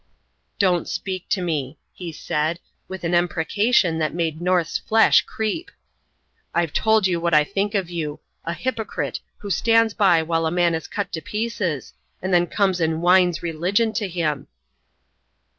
"Don't 0.57 0.89
speak 0.89 1.29
to 1.29 1.43
me," 1.43 1.77
he 1.93 2.11
said, 2.11 2.59
with 2.87 3.03
an 3.03 3.13
imprecation 3.13 3.99
that 3.99 4.15
made 4.15 4.41
North's 4.41 4.79
flesh 4.79 5.21
creep. 5.27 5.69
"I've 6.55 6.73
told 6.73 7.05
you 7.05 7.19
what 7.19 7.35
I 7.35 7.43
think 7.43 7.75
of 7.75 7.87
you 7.91 8.19
a 8.43 8.55
hypocrite, 8.55 9.19
who 9.37 9.51
stands 9.51 9.93
by 9.93 10.23
while 10.23 10.47
a 10.47 10.49
man 10.51 10.73
is 10.73 10.87
cut 10.87 11.11
to 11.13 11.21
pieces, 11.21 11.93
and 12.19 12.33
then 12.33 12.47
comes 12.47 12.81
and 12.81 13.03
whines 13.03 13.43
religion 13.43 13.93
to 13.93 14.07
him." 14.07 14.47